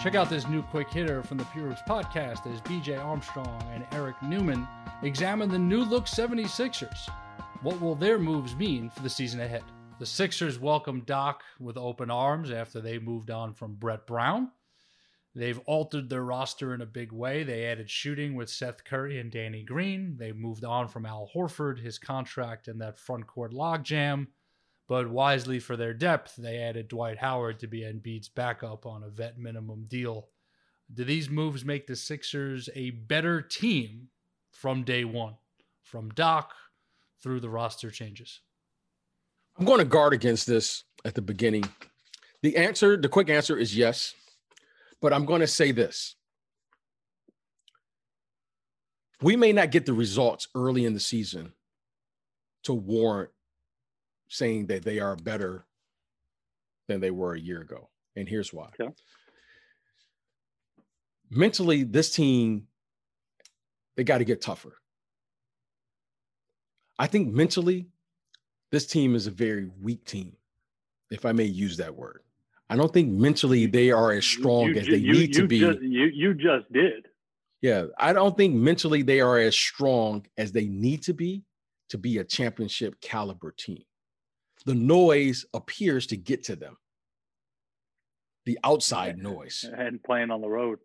Check 0.00 0.14
out 0.14 0.30
this 0.30 0.46
new 0.46 0.62
quick 0.62 0.88
hitter 0.88 1.24
from 1.24 1.38
the 1.38 1.44
Hoops 1.44 1.82
podcast 1.88 2.46
as 2.46 2.60
BJ 2.60 3.04
Armstrong 3.04 3.60
and 3.74 3.84
Eric 3.90 4.14
Newman 4.22 4.64
examine 5.02 5.50
the 5.50 5.58
new 5.58 5.82
look 5.82 6.06
76ers. 6.06 7.08
What 7.62 7.80
will 7.80 7.96
their 7.96 8.16
moves 8.16 8.54
mean 8.54 8.90
for 8.90 9.02
the 9.02 9.10
season 9.10 9.40
ahead? 9.40 9.64
The 9.98 10.06
Sixers 10.06 10.60
welcome 10.60 11.00
Doc 11.00 11.42
with 11.58 11.76
open 11.76 12.12
arms 12.12 12.52
after 12.52 12.80
they 12.80 13.00
moved 13.00 13.32
on 13.32 13.54
from 13.54 13.74
Brett 13.74 14.06
Brown. 14.06 14.52
They've 15.34 15.58
altered 15.66 16.08
their 16.08 16.22
roster 16.22 16.74
in 16.74 16.80
a 16.80 16.86
big 16.86 17.10
way. 17.10 17.42
They 17.42 17.66
added 17.66 17.90
shooting 17.90 18.36
with 18.36 18.48
Seth 18.48 18.84
Curry 18.84 19.18
and 19.18 19.32
Danny 19.32 19.64
Green. 19.64 20.16
They 20.16 20.30
moved 20.30 20.64
on 20.64 20.86
from 20.86 21.06
Al 21.06 21.28
Horford, 21.34 21.80
his 21.80 21.98
contract, 21.98 22.68
and 22.68 22.80
that 22.80 23.00
front 23.00 23.26
court 23.26 23.52
logjam. 23.52 24.28
But 24.88 25.10
wisely 25.10 25.58
for 25.58 25.76
their 25.76 25.92
depth, 25.92 26.36
they 26.36 26.56
added 26.58 26.88
Dwight 26.88 27.18
Howard 27.18 27.60
to 27.60 27.66
be 27.66 27.82
Embiid's 27.82 28.30
backup 28.30 28.86
on 28.86 29.02
a 29.02 29.10
vet 29.10 29.38
minimum 29.38 29.84
deal. 29.86 30.28
Do 30.92 31.04
these 31.04 31.28
moves 31.28 31.64
make 31.64 31.86
the 31.86 31.94
Sixers 31.94 32.70
a 32.74 32.90
better 32.90 33.42
team 33.42 34.08
from 34.50 34.84
day 34.84 35.04
one, 35.04 35.34
from 35.82 36.08
Doc 36.10 36.54
through 37.22 37.40
the 37.40 37.50
roster 37.50 37.90
changes? 37.90 38.40
I'm 39.58 39.66
going 39.66 39.80
to 39.80 39.84
guard 39.84 40.14
against 40.14 40.46
this 40.46 40.84
at 41.04 41.14
the 41.14 41.22
beginning. 41.22 41.64
The 42.42 42.56
answer, 42.56 42.96
the 42.96 43.08
quick 43.08 43.28
answer 43.28 43.58
is 43.58 43.76
yes, 43.76 44.14
but 45.02 45.12
I'm 45.12 45.26
going 45.26 45.40
to 45.40 45.46
say 45.46 45.70
this. 45.70 46.14
We 49.20 49.36
may 49.36 49.52
not 49.52 49.72
get 49.72 49.84
the 49.84 49.92
results 49.92 50.48
early 50.54 50.86
in 50.86 50.94
the 50.94 51.00
season 51.00 51.52
to 52.62 52.72
warrant 52.72 53.30
saying 54.28 54.66
that 54.66 54.84
they 54.84 55.00
are 55.00 55.16
better 55.16 55.64
than 56.86 57.00
they 57.00 57.10
were 57.10 57.34
a 57.34 57.40
year 57.40 57.60
ago. 57.60 57.88
And 58.16 58.28
here's 58.28 58.52
why. 58.52 58.70
Okay. 58.80 58.92
Mentally, 61.30 61.82
this 61.82 62.10
team, 62.10 62.66
they 63.96 64.04
got 64.04 64.18
to 64.18 64.24
get 64.24 64.40
tougher. 64.40 64.74
I 66.98 67.06
think 67.06 67.32
mentally, 67.32 67.88
this 68.70 68.86
team 68.86 69.14
is 69.14 69.26
a 69.26 69.30
very 69.30 69.70
weak 69.80 70.04
team, 70.04 70.36
if 71.10 71.24
I 71.24 71.32
may 71.32 71.44
use 71.44 71.76
that 71.76 71.94
word. 71.94 72.22
I 72.70 72.76
don't 72.76 72.92
think 72.92 73.10
mentally 73.10 73.66
they 73.66 73.90
are 73.90 74.12
as 74.12 74.26
strong 74.26 74.68
you, 74.68 74.74
as 74.76 74.86
they 74.86 74.96
you, 74.96 75.12
need 75.12 75.34
you 75.34 75.42
to 75.42 75.46
be. 75.46 75.60
Just, 75.60 75.80
you, 75.80 76.10
you 76.12 76.34
just 76.34 76.70
did. 76.72 77.06
Yeah, 77.60 77.86
I 77.98 78.12
don't 78.12 78.36
think 78.36 78.54
mentally 78.54 79.02
they 79.02 79.20
are 79.20 79.38
as 79.38 79.56
strong 79.56 80.26
as 80.36 80.52
they 80.52 80.66
need 80.66 81.02
to 81.04 81.14
be 81.14 81.44
to 81.88 81.98
be 81.98 82.18
a 82.18 82.24
championship 82.24 83.00
caliber 83.00 83.52
team 83.56 83.82
the 84.66 84.74
noise 84.74 85.44
appears 85.54 86.06
to 86.08 86.16
get 86.16 86.44
to 86.44 86.56
them. 86.56 86.76
The 88.46 88.58
outside 88.64 89.18
noise. 89.18 89.64
And 89.76 90.02
playing 90.02 90.30
on 90.30 90.40
the 90.40 90.48
road. 90.48 90.78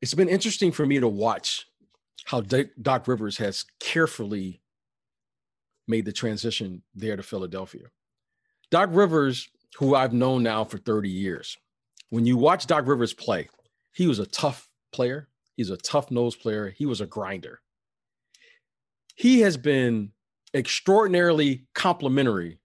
It's 0.00 0.14
been 0.14 0.28
interesting 0.28 0.72
for 0.72 0.86
me 0.86 0.98
to 1.00 1.08
watch 1.08 1.66
how 2.24 2.40
Doc 2.40 3.06
Rivers 3.06 3.36
has 3.38 3.64
carefully 3.80 4.60
made 5.86 6.04
the 6.04 6.12
transition 6.12 6.82
there 6.94 7.16
to 7.16 7.22
Philadelphia. 7.22 7.88
Doc 8.70 8.88
Rivers, 8.92 9.48
who 9.78 9.94
I've 9.94 10.12
known 10.12 10.42
now 10.42 10.64
for 10.64 10.78
30 10.78 11.08
years, 11.08 11.56
when 12.10 12.26
you 12.26 12.36
watch 12.36 12.66
Doc 12.66 12.86
Rivers 12.86 13.12
play, 13.12 13.48
he 13.92 14.06
was 14.06 14.18
a 14.18 14.26
tough 14.26 14.68
player. 14.92 15.28
He's 15.56 15.70
a 15.70 15.76
tough 15.76 16.10
nose 16.10 16.34
player. 16.34 16.70
He 16.70 16.86
was 16.86 17.00
a 17.00 17.06
grinder. 17.06 17.60
He 19.14 19.40
has 19.40 19.56
been 19.56 20.12
extraordinarily 20.54 21.64
complimentary 21.74 22.58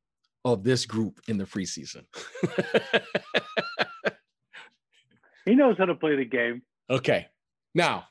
of 0.45 0.63
this 0.63 0.85
group 0.85 1.19
in 1.27 1.37
the 1.37 1.45
free 1.45 1.65
season. 1.65 2.05
he 5.45 5.55
knows 5.55 5.77
how 5.77 5.85
to 5.85 5.95
play 5.95 6.15
the 6.15 6.25
game. 6.25 6.61
Okay. 6.89 7.27
Now, 7.73 8.07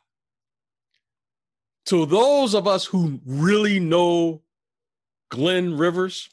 to 1.87 2.05
those 2.05 2.55
of 2.55 2.67
us 2.67 2.85
who 2.85 3.21
really 3.25 3.81
know 3.81 4.43
Glenn 5.31 5.77
Rivers, 5.77 6.29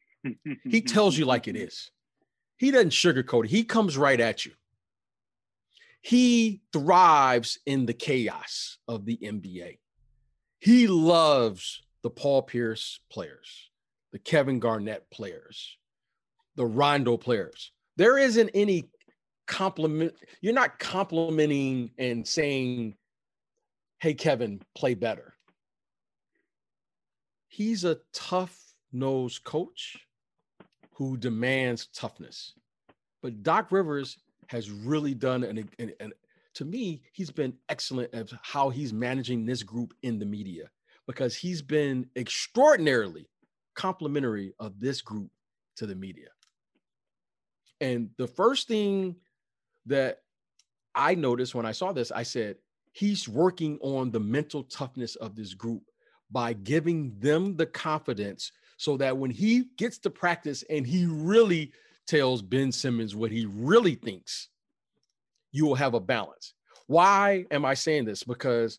he 0.64 0.80
tells 0.80 1.16
you 1.16 1.24
like 1.24 1.48
it 1.48 1.56
is. 1.56 1.90
He 2.58 2.70
doesn't 2.70 2.90
sugarcoat 2.90 3.44
it. 3.44 3.50
He 3.50 3.64
comes 3.64 3.96
right 3.96 4.20
at 4.20 4.44
you. 4.44 4.52
He 6.00 6.62
thrives 6.72 7.58
in 7.66 7.86
the 7.86 7.94
chaos 7.94 8.78
of 8.86 9.04
the 9.04 9.16
NBA. 9.16 9.78
He 10.60 10.86
loves 10.86 11.82
the 12.08 12.14
Paul 12.14 12.40
Pierce 12.40 13.00
players, 13.10 13.68
the 14.12 14.18
Kevin 14.18 14.60
Garnett 14.60 15.10
players, 15.10 15.76
the 16.56 16.64
Rondo 16.64 17.18
players. 17.18 17.70
There 17.98 18.16
isn't 18.16 18.48
any 18.54 18.88
compliment. 19.46 20.14
You're 20.40 20.54
not 20.54 20.78
complimenting 20.78 21.90
and 21.98 22.26
saying, 22.26 22.94
hey, 23.98 24.14
Kevin, 24.14 24.62
play 24.74 24.94
better. 24.94 25.34
He's 27.48 27.84
a 27.84 27.98
tough 28.14 28.58
nosed 28.90 29.44
coach 29.44 29.98
who 30.94 31.18
demands 31.18 31.88
toughness. 31.88 32.54
But 33.20 33.42
Doc 33.42 33.70
Rivers 33.70 34.16
has 34.46 34.70
really 34.70 35.12
done, 35.12 35.44
and 35.44 35.58
an, 35.78 35.92
an, 36.00 36.12
to 36.54 36.64
me, 36.64 37.02
he's 37.12 37.30
been 37.30 37.52
excellent 37.68 38.14
at 38.14 38.30
how 38.40 38.70
he's 38.70 38.94
managing 38.94 39.44
this 39.44 39.62
group 39.62 39.92
in 40.02 40.18
the 40.18 40.24
media 40.24 40.70
because 41.08 41.34
he's 41.34 41.62
been 41.62 42.06
extraordinarily 42.14 43.26
complimentary 43.74 44.52
of 44.60 44.78
this 44.78 45.00
group 45.00 45.30
to 45.74 45.86
the 45.86 45.94
media. 45.96 46.28
And 47.80 48.10
the 48.18 48.26
first 48.26 48.68
thing 48.68 49.16
that 49.86 50.18
I 50.94 51.14
noticed 51.14 51.54
when 51.54 51.64
I 51.64 51.72
saw 51.72 51.92
this, 51.92 52.12
I 52.12 52.24
said, 52.24 52.56
he's 52.92 53.26
working 53.26 53.78
on 53.80 54.10
the 54.10 54.20
mental 54.20 54.64
toughness 54.64 55.16
of 55.16 55.34
this 55.34 55.54
group 55.54 55.82
by 56.30 56.52
giving 56.52 57.18
them 57.18 57.56
the 57.56 57.66
confidence 57.66 58.52
so 58.76 58.98
that 58.98 59.16
when 59.16 59.30
he 59.30 59.64
gets 59.78 59.96
to 59.98 60.10
practice 60.10 60.62
and 60.68 60.86
he 60.86 61.06
really 61.06 61.72
tells 62.06 62.42
Ben 62.42 62.70
Simmons 62.70 63.16
what 63.16 63.30
he 63.30 63.46
really 63.46 63.94
thinks, 63.94 64.48
you 65.52 65.64
will 65.64 65.74
have 65.74 65.94
a 65.94 66.00
balance. 66.00 66.52
Why 66.86 67.46
am 67.50 67.64
I 67.64 67.74
saying 67.74 68.04
this? 68.04 68.24
Because 68.24 68.78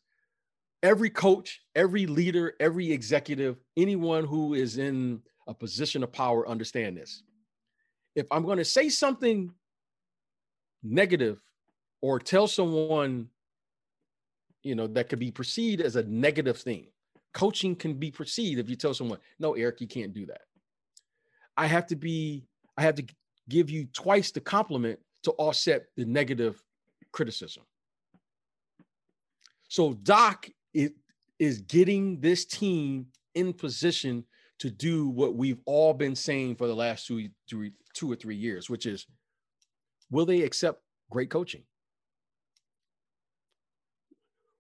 every 0.84 1.10
coach, 1.10 1.62
every 1.76 2.06
leader, 2.06 2.54
every 2.60 2.92
executive, 2.92 3.58
anyone 3.78 4.26
who 4.26 4.54
is 4.54 4.78
in 4.78 5.22
a 5.48 5.54
position 5.54 6.04
of 6.04 6.12
power 6.12 6.48
understand 6.48 6.98
this. 6.98 7.24
If 8.16 8.28
I'm 8.32 8.46
going 8.46 8.58
to 8.58 8.66
say 8.66 8.90
something 8.90 9.52
negative 10.84 11.40
or 12.02 12.20
tell 12.20 12.48
someone, 12.48 13.28
you 14.64 14.76
know, 14.76 14.88
that 14.88 15.10
could 15.10 15.20
be 15.20 15.32
perceived 15.32 15.82
as 15.82 15.96
a 15.96 16.04
negative 16.04 16.58
thing, 16.58 16.88
coaching 17.34 17.76
can 17.76 17.94
be 17.94 18.12
perceived 18.12 18.60
if 18.60 18.70
you 18.70 18.76
tell 18.76 18.94
someone, 18.94 19.20
no, 19.40 19.54
Eric, 19.54 19.82
you 19.82 19.88
can't 19.88 20.14
do 20.14 20.26
that. 20.28 20.42
I 21.58 21.68
have 21.68 21.88
to 21.88 21.96
be, 21.96 22.46
I 22.78 22.84
have 22.84 22.96
to 22.96 23.06
give 23.50 23.70
you 23.70 23.86
twice 23.94 24.32
the 24.32 24.40
compliment 24.40 25.00
to 25.24 25.32
offset 25.32 25.88
the 25.98 26.06
negative 26.06 26.62
criticism. 27.12 27.64
So 29.68 29.94
Doc 29.94 30.50
it 30.74 30.94
is 31.40 31.62
getting 31.62 32.20
this 32.20 32.46
team 32.46 33.08
in 33.36 33.54
position 33.54 34.26
to 34.60 34.70
do 34.70 35.08
what 35.08 35.36
we've 35.36 35.62
all 35.66 35.94
been 35.94 36.16
saying 36.16 36.56
for 36.56 36.68
the 36.68 36.76
last 36.76 37.08
two, 37.08 37.30
three, 37.50 37.72
two 37.94 38.12
or 38.12 38.16
three 38.16 38.36
years, 38.36 38.70
which 38.70 38.86
is 38.86 39.06
will 40.12 40.26
they 40.26 40.42
accept 40.42 40.82
great 41.10 41.30
coaching? 41.30 41.64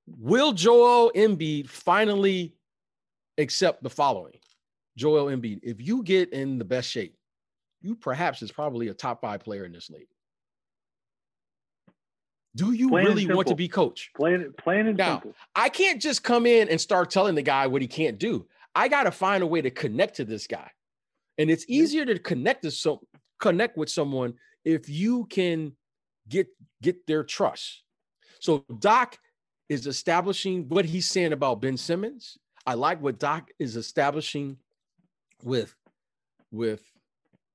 Will 0.07 0.53
Joel 0.53 1.11
Embiid 1.15 1.69
finally 1.69 2.55
accept 3.37 3.83
the 3.83 3.89
following? 3.89 4.39
Joel 4.97 5.25
Embiid, 5.25 5.59
if 5.63 5.79
you 5.79 6.03
get 6.03 6.33
in 6.33 6.57
the 6.57 6.65
best 6.65 6.89
shape, 6.89 7.15
you 7.81 7.95
perhaps 7.95 8.41
is 8.41 8.51
probably 8.51 8.87
a 8.87 8.93
top 8.93 9.21
five 9.21 9.41
player 9.41 9.65
in 9.65 9.71
this 9.71 9.89
league. 9.89 10.07
Do 12.55 12.71
you 12.73 12.89
plain 12.89 13.05
really 13.05 13.27
want 13.27 13.47
to 13.47 13.55
be 13.55 13.67
coach? 13.67 14.11
Plain, 14.15 14.53
plain 14.57 14.87
and 14.87 14.97
now, 14.97 15.15
simple. 15.15 15.35
I 15.55 15.69
can't 15.69 16.01
just 16.01 16.23
come 16.23 16.45
in 16.45 16.69
and 16.69 16.81
start 16.81 17.09
telling 17.09 17.35
the 17.35 17.41
guy 17.41 17.67
what 17.67 17.81
he 17.81 17.87
can't 17.87 18.17
do. 18.17 18.47
I 18.75 18.87
got 18.87 19.03
to 19.03 19.11
find 19.11 19.43
a 19.43 19.47
way 19.47 19.61
to 19.61 19.69
connect 19.69 20.15
to 20.17 20.25
this 20.25 20.47
guy. 20.47 20.69
And 21.37 21.49
it's 21.49 21.65
easier 21.67 22.05
to 22.05 22.19
connect 22.19 22.63
to 22.63 22.71
some 22.71 22.99
connect 23.39 23.77
with 23.77 23.89
someone 23.89 24.33
if 24.65 24.89
you 24.89 25.25
can 25.25 25.73
get 26.27 26.47
get 26.81 27.05
their 27.07 27.23
trust. 27.23 27.83
So 28.39 28.65
Doc 28.79 29.17
is 29.69 29.85
establishing 29.87 30.67
what 30.69 30.85
he's 30.85 31.07
saying 31.07 31.33
about 31.33 31.61
Ben 31.61 31.77
Simmons. 31.77 32.37
I 32.65 32.73
like 32.73 33.01
what 33.01 33.19
Doc 33.19 33.51
is 33.59 33.75
establishing 33.75 34.57
with 35.43 35.75
with 36.51 36.81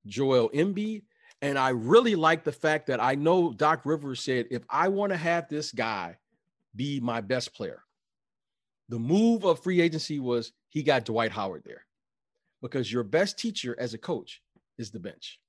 Joel 0.05 0.49
Embiid. 0.49 1.03
And 1.41 1.59
I 1.59 1.69
really 1.69 2.15
like 2.15 2.43
the 2.43 2.51
fact 2.51 2.87
that 2.87 3.01
I 3.01 3.15
know 3.15 3.53
Doc 3.53 3.81
Rivers 3.85 4.21
said, 4.21 4.47
if 4.51 4.63
I 4.69 4.87
want 4.87 5.11
to 5.11 5.17
have 5.17 5.47
this 5.47 5.71
guy 5.71 6.17
be 6.75 6.99
my 6.99 7.21
best 7.21 7.53
player, 7.53 7.83
the 8.89 8.99
move 8.99 9.43
of 9.43 9.59
free 9.59 9.81
agency 9.81 10.19
was 10.19 10.53
he 10.69 10.83
got 10.83 11.05
Dwight 11.05 11.31
Howard 11.31 11.63
there 11.65 11.85
because 12.61 12.91
your 12.91 13.03
best 13.03 13.37
teacher 13.37 13.75
as 13.79 13.93
a 13.93 13.97
coach 13.97 14.41
is 14.77 14.91
the 14.91 14.99
bench. 14.99 15.39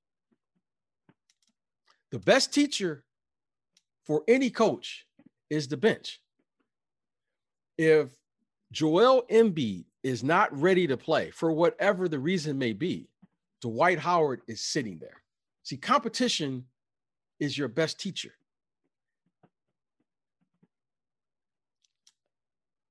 The 2.11 2.19
best 2.19 2.53
teacher 2.53 3.03
for 4.05 4.23
any 4.27 4.49
coach 4.49 5.05
is 5.49 5.67
the 5.67 5.77
bench. 5.77 6.21
If 7.77 8.09
Joel 8.71 9.23
Embiid 9.29 9.85
is 10.03 10.23
not 10.23 10.57
ready 10.57 10.87
to 10.87 10.97
play 10.97 11.31
for 11.31 11.51
whatever 11.51 12.07
the 12.07 12.19
reason 12.19 12.57
may 12.57 12.73
be, 12.73 13.09
Dwight 13.61 13.99
Howard 13.99 14.41
is 14.47 14.61
sitting 14.61 14.97
there. 14.99 15.21
See, 15.67 15.75
competition 15.75 16.63
is 17.41 17.57
your 17.57 17.67
best 17.67 17.99
teacher. 17.99 18.31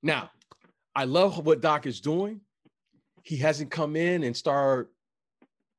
Now, 0.02 0.30
I 0.94 1.04
love 1.04 1.46
what 1.46 1.62
Doc 1.62 1.86
is 1.86 2.02
doing. 2.02 2.42
He 3.22 3.38
hasn't 3.38 3.70
come 3.70 3.96
in 3.96 4.24
and 4.24 4.36
start 4.36 4.92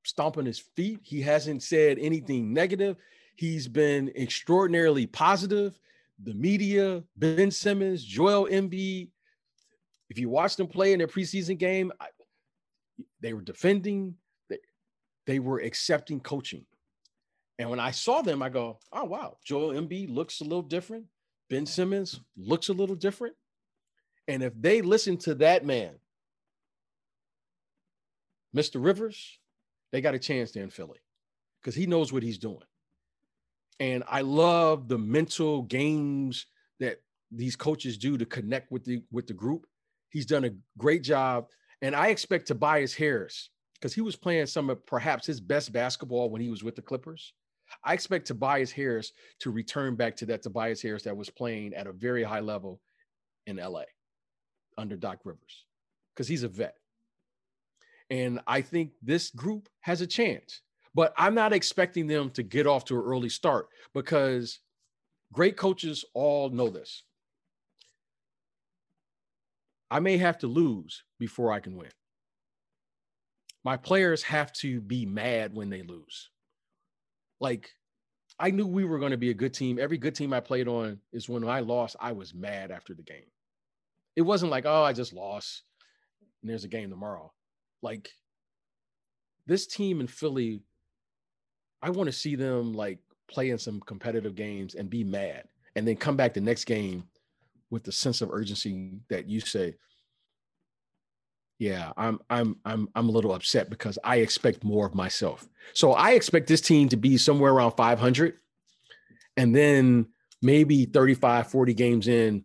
stomping 0.06 0.48
his 0.48 0.58
feet. 0.58 1.02
He 1.04 1.22
hasn't 1.22 1.62
said 1.62 2.00
anything 2.00 2.52
negative. 2.52 2.96
He's 3.36 3.68
been 3.68 4.12
extraordinarily 4.18 5.06
positive. 5.06 5.78
The 6.24 6.34
media, 6.34 7.04
Ben 7.16 7.52
Simmons, 7.52 8.04
Joel 8.04 8.48
Embiid. 8.48 9.10
If 10.10 10.18
you 10.18 10.30
watch 10.30 10.56
them 10.56 10.66
play 10.66 10.94
in 10.94 10.98
their 10.98 11.08
preseason 11.08 11.60
game, 11.60 11.92
I, 12.00 12.08
they 13.22 13.34
were 13.34 13.42
defending. 13.42 14.16
They, 14.50 14.58
they 15.28 15.38
were 15.38 15.60
accepting 15.60 16.22
coaching. 16.22 16.66
And 17.60 17.70
when 17.70 17.80
I 17.80 17.92
saw 17.92 18.22
them, 18.22 18.42
I 18.42 18.50
go, 18.50 18.80
oh, 18.92 19.06
wow, 19.06 19.38
Joel 19.44 19.74
Embiid 19.74 20.14
looks 20.14 20.42
a 20.42 20.44
little 20.44 20.62
different. 20.62 21.06
Ben 21.50 21.66
Simmons 21.66 22.20
looks 22.36 22.70
a 22.70 22.74
little 22.74 22.96
different. 22.96 23.36
And 24.28 24.44
if 24.44 24.54
they 24.60 24.82
listen 24.82 25.18
to 25.20 25.36
that 25.36 25.66
man, 25.66 25.96
Mr. 28.56 28.84
Rivers, 28.84 29.40
they 29.92 30.02
got 30.02 30.16
a 30.16 30.20
chance 30.20 30.52
there 30.52 30.64
in 30.64 30.70
Philly 30.70 31.00
because 31.62 31.76
he 31.76 31.86
knows 31.86 32.12
what 32.12 32.24
he's 32.24 32.38
doing. 32.38 32.64
And 33.80 34.04
I 34.08 34.22
love 34.22 34.88
the 34.88 34.98
mental 34.98 35.64
games 35.64 36.46
that 36.80 36.98
these 37.32 37.56
coaches 37.56 37.98
do 37.98 38.18
to 38.18 38.26
connect 38.26 38.72
with 38.72 38.84
the 38.84 39.04
with 39.12 39.28
the 39.28 39.34
group. 39.34 39.68
He's 40.10 40.26
done 40.26 40.46
a 40.46 40.56
great 40.78 41.04
job. 41.04 41.48
And 41.82 41.96
I 41.96 42.08
expect 42.08 42.48
Tobias 42.48 42.96
Harris, 42.96 43.50
because 43.76 43.94
he 43.94 44.02
was 44.02 44.16
playing 44.16 44.48
some 44.48 44.70
of 44.70 44.84
perhaps 44.86 45.28
his 45.28 45.40
best 45.40 45.72
basketball 45.72 46.30
when 46.30 46.42
he 46.42 46.50
was 46.50 46.64
with 46.64 46.76
the 46.76 46.82
Clippers. 46.82 47.34
I 47.84 47.94
expect 47.94 48.28
Tobias 48.28 48.72
Harris 48.72 49.12
to 49.40 49.52
return 49.52 49.96
back 49.96 50.16
to 50.18 50.26
that 50.28 50.42
Tobias 50.42 50.82
Harris 50.82 51.04
that 51.04 51.18
was 51.18 51.30
playing 51.30 51.74
at 51.74 51.88
a 51.88 51.92
very 51.92 52.24
high 52.24 52.40
level 52.40 52.80
in 53.46 53.58
LA 53.58 53.84
under 54.78 54.96
Doc 54.96 55.20
Rivers, 55.24 55.66
because 56.14 56.28
he's 56.28 56.44
a 56.44 56.48
vet. 56.48 56.76
And 58.10 58.40
I 58.48 58.62
think 58.62 58.92
this 59.02 59.32
group 59.32 59.68
has 59.82 60.02
a 60.02 60.08
chance, 60.08 60.62
but 60.96 61.14
I'm 61.18 61.36
not 61.36 61.54
expecting 61.54 62.08
them 62.08 62.30
to 62.32 62.44
get 62.44 62.68
off 62.68 62.86
to 62.86 62.96
an 62.96 63.06
early 63.06 63.30
start 63.30 63.68
because 63.94 64.60
great 65.34 65.58
coaches 65.58 66.06
all 66.14 66.50
know 66.50 66.70
this. 66.70 67.04
I 69.90 70.00
may 70.00 70.18
have 70.18 70.38
to 70.40 70.48
lose 70.48 71.04
before 71.20 71.52
I 71.52 71.60
can 71.60 71.76
win. 71.76 71.92
My 73.64 73.78
players 73.78 74.24
have 74.24 74.54
to 74.54 74.80
be 74.82 75.06
mad 75.06 75.54
when 75.54 75.70
they 75.70 75.82
lose. 75.82 76.30
Like, 77.40 77.70
I 78.40 78.52
knew 78.52 78.68
we 78.68 78.86
were 78.86 79.00
going 79.00 79.12
to 79.12 79.18
be 79.18 79.30
a 79.30 79.36
good 79.36 79.54
team. 79.54 79.80
Every 79.80 79.98
good 79.98 80.16
team 80.16 80.34
I 80.34 80.40
played 80.40 80.68
on 80.68 81.00
is 81.12 81.30
when 81.30 81.48
I 81.48 81.62
lost, 81.62 81.96
I 82.00 82.12
was 82.12 82.34
mad 82.34 82.72
after 82.72 82.94
the 82.94 83.04
game. 83.04 83.30
It 84.16 84.22
wasn't 84.22 84.52
like, 84.52 84.66
oh, 84.66 84.84
I 84.84 84.94
just 84.94 85.14
lost 85.14 85.64
and 86.42 86.50
there's 86.50 86.64
a 86.64 86.70
game 86.70 86.90
tomorrow. 86.90 87.32
Like, 87.82 88.10
this 89.46 89.68
team 89.68 90.00
in 90.00 90.08
Philly, 90.08 90.62
I 91.82 91.90
want 91.90 92.08
to 92.08 92.14
see 92.14 92.36
them 92.36 92.74
like 92.74 93.00
playing 93.28 93.58
some 93.58 93.80
competitive 93.82 94.36
games 94.36 94.76
and 94.76 94.90
be 94.90 95.04
mad 95.04 95.44
and 95.76 95.88
then 95.88 95.96
come 95.96 96.16
back 96.16 96.34
the 96.34 96.42
next 96.42 96.66
game 96.66 97.04
with 97.70 97.84
the 97.84 97.92
sense 97.92 98.22
of 98.22 98.32
urgency 98.32 99.00
that 99.10 99.28
you 99.28 99.40
say, 99.40 99.76
yeah, 101.60 101.92
I'm 101.98 102.20
I'm 102.30 102.58
I'm 102.66 102.88
I'm 102.96 103.10
a 103.10 103.12
little 103.12 103.34
upset 103.34 103.70
because 103.70 103.98
I 104.04 104.18
expect 104.18 104.64
more 104.64 104.86
of 104.86 104.94
myself. 104.94 105.48
So 105.74 105.94
I 105.94 106.12
expect 106.12 106.48
this 106.48 106.62
team 106.62 106.90
to 106.90 106.98
be 106.98 107.18
somewhere 107.18 107.52
around 107.52 107.72
500 107.72 108.36
and 109.38 109.56
then 109.56 110.08
maybe 110.42 110.86
35 110.86 111.50
40 111.50 111.74
games 111.74 112.08
in 112.08 112.44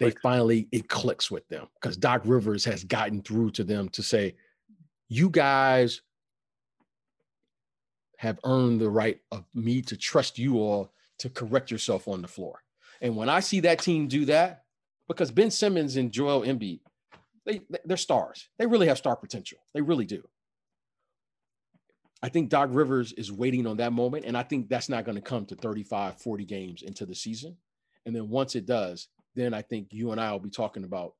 they 0.00 0.10
finally 0.22 0.68
it 0.72 0.88
clicks 0.88 1.30
with 1.30 1.46
them 1.48 1.68
because 1.80 1.96
Doc 1.96 2.22
Rivers 2.24 2.64
has 2.64 2.82
gotten 2.82 3.22
through 3.22 3.50
to 3.52 3.64
them 3.64 3.88
to 3.90 4.02
say 4.02 4.34
you 5.08 5.30
guys 5.30 6.00
have 8.18 8.40
earned 8.44 8.80
the 8.80 8.88
right 8.88 9.20
of 9.30 9.44
me 9.54 9.82
to 9.82 9.96
trust 9.96 10.38
you 10.38 10.58
all 10.58 10.92
to 11.18 11.28
correct 11.28 11.70
yourself 11.70 12.08
on 12.08 12.22
the 12.22 12.28
floor. 12.28 12.62
And 13.00 13.16
when 13.16 13.28
I 13.28 13.40
see 13.40 13.60
that 13.60 13.80
team 13.80 14.08
do 14.08 14.24
that, 14.26 14.64
because 15.06 15.30
Ben 15.30 15.50
Simmons 15.50 15.96
and 15.96 16.10
Joel 16.10 16.42
Embiid, 16.42 16.80
they 17.46 17.60
they're 17.84 17.96
stars. 17.96 18.48
They 18.58 18.66
really 18.66 18.88
have 18.88 18.98
star 18.98 19.16
potential. 19.16 19.58
They 19.72 19.80
really 19.80 20.04
do. 20.04 20.22
I 22.22 22.28
think 22.28 22.48
Doc 22.48 22.70
Rivers 22.72 23.12
is 23.12 23.30
waiting 23.30 23.66
on 23.66 23.76
that 23.76 23.92
moment. 23.92 24.24
And 24.24 24.36
I 24.36 24.42
think 24.42 24.68
that's 24.68 24.88
not 24.88 25.04
going 25.04 25.16
to 25.16 25.22
come 25.22 25.44
to 25.46 25.54
35, 25.54 26.20
40 26.20 26.44
games 26.44 26.82
into 26.82 27.06
the 27.06 27.14
season. 27.14 27.56
And 28.04 28.16
then 28.16 28.28
once 28.28 28.56
it 28.56 28.66
does, 28.66 29.08
then 29.34 29.52
I 29.52 29.62
think 29.62 29.88
you 29.90 30.12
and 30.12 30.20
I 30.20 30.32
will 30.32 30.40
be 30.40 30.50
talking 30.50 30.84
about 30.84 31.14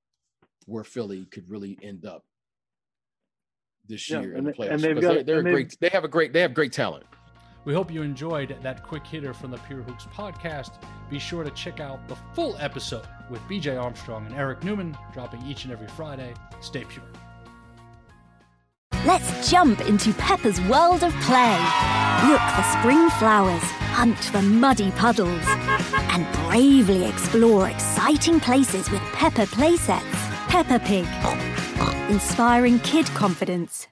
where 0.65 0.85
Philly 0.85 1.27
could 1.27 1.49
really 1.49 1.79
end 1.83 2.07
up 2.07 2.25
this 3.87 4.09
year 4.11 4.35
in 4.35 4.45
the 4.45 4.53
playoffs. 4.53 4.71
And 4.71 4.81
they've 4.81 5.01
got, 5.01 5.15
they're, 5.15 5.23
they're 5.23 5.39
and 5.41 5.49
great. 5.49 5.77
They 5.81 5.91
have 5.91 6.05
a 6.05 6.09
great. 6.09 6.33
They 6.33 6.41
have 6.41 6.55
great 6.55 6.73
talent. 6.73 7.05
We 7.65 7.75
hope 7.75 7.93
you 7.93 8.03
enjoyed 8.03 8.57
that 8.63 8.85
quick 8.85 9.07
hitter 9.07 9.35
from 9.35 9.51
the 9.51 9.59
Pure 9.59 9.83
Hoops 9.83 10.07
podcast. 10.07 10.81
Be 11.11 11.19
sure 11.19 11.45
to 11.45 11.51
check 11.51 11.81
out 11.81 12.09
the 12.09 12.17
full 12.33 12.57
episode 12.59 13.07
with 13.31 13.41
BJ 13.43 13.81
Armstrong 13.81 14.27
and 14.27 14.35
Eric 14.35 14.63
Newman, 14.65 14.97
dropping 15.13 15.43
each 15.47 15.65
and 15.65 15.73
every 15.73 15.89
Friday. 15.89 16.35
Stay 16.61 16.85
pure. 16.85 17.05
Let's 19.05 19.51
jump 19.51 19.81
into 19.83 20.13
Peppa's 20.15 20.61
world 20.63 21.05
of 21.05 21.13
play. 21.21 21.59
Look 22.29 22.41
for 22.41 22.63
spring 22.79 23.09
flowers, 23.11 23.63
hunt 23.93 24.19
for 24.19 24.43
muddy 24.43 24.91
puddles, 24.93 25.45
and 25.47 26.27
bravely 26.49 27.05
explore 27.05 27.69
exciting 27.69 28.41
places 28.41 28.91
with 28.91 29.03
Peppa 29.13 29.47
playsets. 29.47 30.03
Peppa 30.49 30.79
Pig, 30.85 31.07
inspiring 32.11 32.79
kid 32.81 33.07
confidence. 33.07 33.85